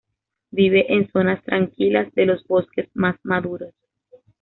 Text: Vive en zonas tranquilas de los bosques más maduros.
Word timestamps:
Vive 0.49 0.91
en 0.91 1.11
zonas 1.11 1.43
tranquilas 1.43 2.11
de 2.15 2.25
los 2.25 2.43
bosques 2.47 2.89
más 2.95 3.17
maduros. 3.21 3.75